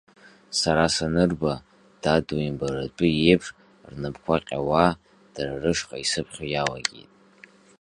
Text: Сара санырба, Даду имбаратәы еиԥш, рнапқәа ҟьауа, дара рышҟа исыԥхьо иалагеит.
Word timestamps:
Сара 0.59 0.85
санырба, 0.95 1.53
Даду 2.01 2.35
имбаратәы 2.47 3.07
еиԥш, 3.27 3.47
рнапқәа 3.91 4.35
ҟьауа, 4.45 4.87
дара 5.33 5.61
рышҟа 5.63 5.97
исыԥхьо 6.03 6.45
иалагеит. 6.49 7.11